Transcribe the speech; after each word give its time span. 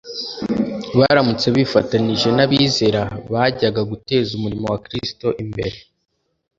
baramutse 0.99 1.47
bifatanije 1.55 2.29
n’abizera, 2.37 3.01
byajyaga 3.27 3.81
guteza 3.91 4.29
umurimo 4.37 4.65
wa 4.73 4.79
kristo 4.85 5.27
imbere 5.43 5.77